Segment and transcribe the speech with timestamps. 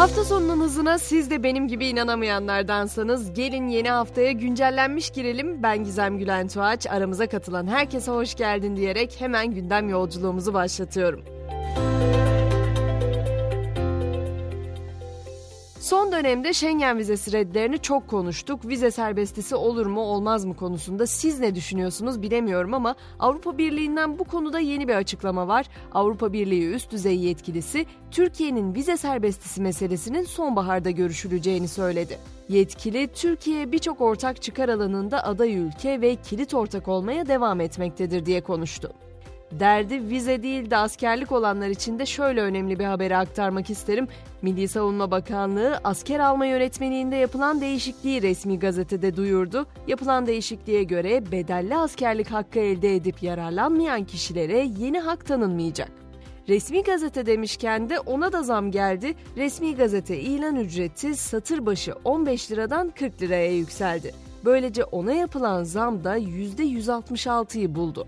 [0.00, 5.62] Hafta sonunun hızına siz de benim gibi inanamayanlardansanız gelin yeni haftaya güncellenmiş girelim.
[5.62, 6.86] Ben Gizem Gülen Tuğaç.
[6.86, 11.24] Aramıza katılan herkese hoş geldin diyerek hemen gündem yolculuğumuzu başlatıyorum.
[15.90, 18.68] Son dönemde Schengen vizesi redlerini çok konuştuk.
[18.68, 24.24] Vize serbestisi olur mu olmaz mı konusunda siz ne düşünüyorsunuz bilemiyorum ama Avrupa Birliği'nden bu
[24.24, 25.66] konuda yeni bir açıklama var.
[25.92, 32.18] Avrupa Birliği üst düzey yetkilisi Türkiye'nin vize serbestisi meselesinin sonbaharda görüşüleceğini söyledi.
[32.48, 38.40] Yetkili Türkiye birçok ortak çıkar alanında aday ülke ve kilit ortak olmaya devam etmektedir diye
[38.40, 38.92] konuştu.
[39.52, 44.08] Derdi vize değil de askerlik olanlar için de şöyle önemli bir haberi aktarmak isterim.
[44.42, 49.66] Milli Savunma Bakanlığı asker alma yönetmeliğinde yapılan değişikliği resmi gazetede duyurdu.
[49.86, 55.90] Yapılan değişikliğe göre bedelli askerlik hakkı elde edip yararlanmayan kişilere yeni hak tanınmayacak.
[56.48, 59.14] Resmi gazete demişken de ona da zam geldi.
[59.36, 64.14] Resmi gazete ilan ücreti satır başı 15 liradan 40 liraya yükseldi.
[64.44, 68.06] Böylece ona yapılan zam da %166'yı buldu.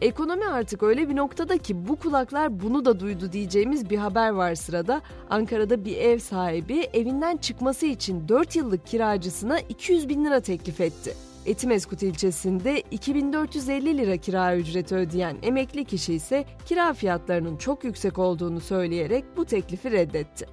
[0.00, 4.54] Ekonomi artık öyle bir noktada ki bu kulaklar bunu da duydu diyeceğimiz bir haber var
[4.54, 5.02] sırada.
[5.30, 11.14] Ankara'da bir ev sahibi evinden çıkması için 4 yıllık kiracısına 200 bin lira teklif etti.
[11.46, 18.60] Etimeskut ilçesinde 2450 lira kira ücreti ödeyen emekli kişi ise kira fiyatlarının çok yüksek olduğunu
[18.60, 20.46] söyleyerek bu teklifi reddetti.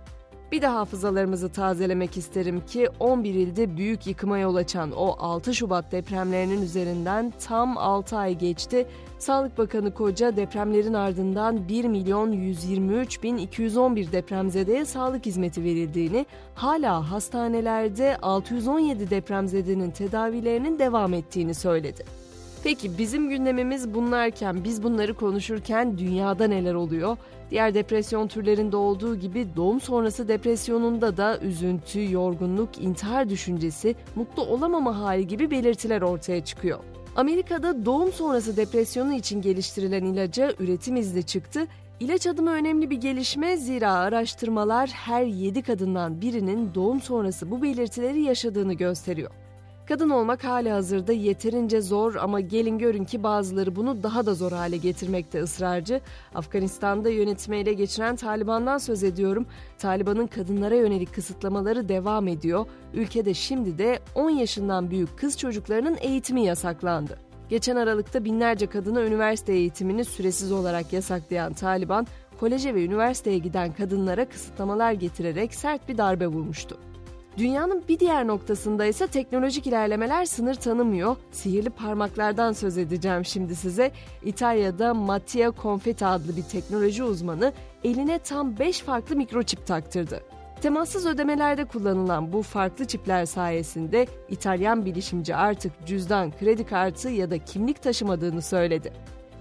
[0.52, 5.92] Bir de hafızalarımızı tazelemek isterim ki 11 ilde büyük yıkıma yol açan o 6 Şubat
[5.92, 8.88] depremlerinin üzerinden tam 6 ay geçti.
[9.20, 17.12] Sağlık Bakanı Koca depremlerin ardından 1 milyon 123 bin 211 depremzedeye sağlık hizmeti verildiğini, hala
[17.12, 22.04] hastanelerde 617 depremzedenin tedavilerinin devam ettiğini söyledi.
[22.64, 27.18] Peki bizim gündemimiz bunlarken, biz bunları konuşurken dünyada neler oluyor?
[27.52, 35.00] Diğer depresyon türlerinde olduğu gibi doğum sonrası depresyonunda da üzüntü, yorgunluk, intihar düşüncesi, mutlu olamama
[35.00, 36.80] hali gibi belirtiler ortaya çıkıyor.
[37.16, 41.68] Amerika'da doğum sonrası depresyonu için geliştirilen ilaca üretim izni çıktı.
[42.00, 48.22] İlaç adımı önemli bir gelişme zira araştırmalar her 7 kadından birinin doğum sonrası bu belirtileri
[48.22, 49.32] yaşadığını gösteriyor.
[49.88, 54.52] Kadın olmak hali hazırda yeterince zor ama gelin görün ki bazıları bunu daha da zor
[54.52, 56.02] hale getirmekte ısrarcı.
[56.36, 59.46] Afganistan'da yönetimi ele geçiren Taliban'dan söz ediyorum.
[59.78, 62.66] Taliban'ın kadınlara yönelik kısıtlamaları devam ediyor.
[62.94, 67.20] Ülkede şimdi de 10 yaşından büyük kız çocuklarının eğitimi yasaklandı.
[67.50, 72.08] Geçen Aralık'ta binlerce kadına üniversite eğitimini süresiz olarak yasaklayan Taliban,
[72.40, 76.78] koleje ve üniversiteye giden kadınlara kısıtlamalar getirerek sert bir darbe vurmuştu.
[77.38, 81.16] Dünyanın bir diğer noktasında ise teknolojik ilerlemeler sınır tanımıyor.
[81.32, 83.92] Sihirli parmaklardan söz edeceğim şimdi size.
[84.24, 87.54] İtalya'da Mattia Confetti adlı bir teknoloji uzmanı
[87.84, 90.24] eline tam 5 farklı mikroçip taktırdı.
[90.62, 97.38] Temassız ödemelerde kullanılan bu farklı çipler sayesinde İtalyan bilişimci artık cüzdan, kredi kartı ya da
[97.38, 98.94] kimlik taşımadığını söyledi.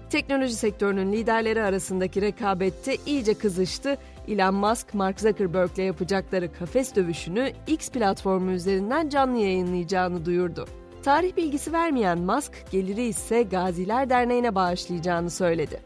[0.09, 3.97] Teknoloji sektörünün liderleri arasındaki rekabette iyice kızıştı.
[4.27, 10.65] Elon Musk, Mark Zuckerberg ile yapacakları kafes dövüşünü X platformu üzerinden canlı yayınlayacağını duyurdu.
[11.03, 15.79] Tarih bilgisi vermeyen Musk, geliri ise Gaziler Derneği'ne bağışlayacağını söyledi.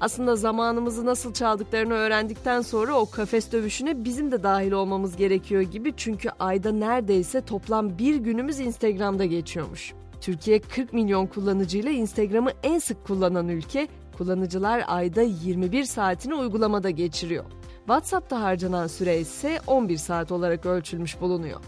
[0.00, 5.94] Aslında zamanımızı nasıl çaldıklarını öğrendikten sonra o kafes dövüşüne bizim de dahil olmamız gerekiyor gibi
[5.96, 9.92] çünkü ayda neredeyse toplam bir günümüz Instagram'da geçiyormuş.
[10.20, 17.44] Türkiye 40 milyon kullanıcıyla Instagram'ı en sık kullanan ülke, kullanıcılar ayda 21 saatini uygulamada geçiriyor.
[17.90, 21.60] WhatsApp'ta harcanan süre ise 11 saat olarak ölçülmüş bulunuyor.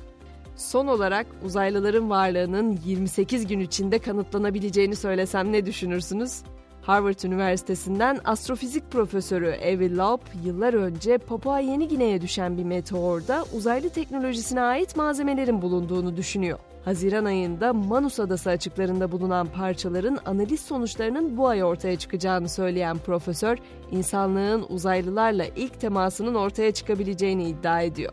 [0.56, 6.42] Son olarak uzaylıların varlığının 28 gün içinde kanıtlanabileceğini söylesem ne düşünürsünüz?
[6.82, 13.90] Harvard Üniversitesi'nden astrofizik profesörü Avi Loeb yıllar önce Papua Yeni Gine'ye düşen bir meteorda uzaylı
[13.90, 16.58] teknolojisine ait malzemelerin bulunduğunu düşünüyor.
[16.84, 23.58] Haziran ayında Manus Adası açıklarında bulunan parçaların analiz sonuçlarının bu ay ortaya çıkacağını söyleyen profesör,
[23.90, 28.12] insanlığın uzaylılarla ilk temasının ortaya çıkabileceğini iddia ediyor.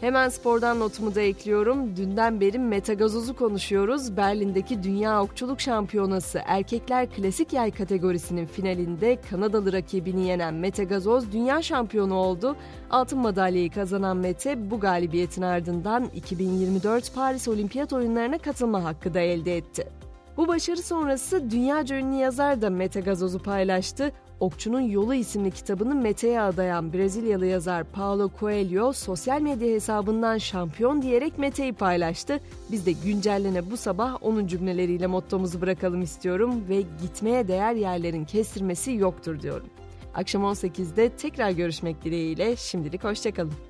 [0.00, 1.96] Hemen spordan notumu da ekliyorum.
[1.96, 4.16] Dünden beri metagazozu konuşuyoruz.
[4.16, 11.62] Berlin'deki Dünya Okçuluk Şampiyonası erkekler klasik yay kategorisinin finalinde Kanadalı rakibini yenen Mete Gazoz dünya
[11.62, 12.56] şampiyonu oldu.
[12.90, 19.56] Altın madalyayı kazanan Mete bu galibiyetin ardından 2024 Paris Olimpiyat oyunlarına katılma hakkı da elde
[19.56, 19.88] etti.
[20.36, 24.12] Bu başarı sonrası dünyaca ünlü yazar da Mete Gazoz'u paylaştı.
[24.40, 31.38] Okçunun Yolu isimli kitabını Mete'ye adayan Brezilyalı yazar Paulo Coelho sosyal medya hesabından şampiyon diyerek
[31.38, 32.40] Mete'yi paylaştı.
[32.72, 38.92] Biz de güncellene bu sabah onun cümleleriyle mottomuzu bırakalım istiyorum ve gitmeye değer yerlerin kestirmesi
[38.92, 39.66] yoktur diyorum.
[40.14, 43.69] Akşam 18'de tekrar görüşmek dileğiyle şimdilik hoşçakalın.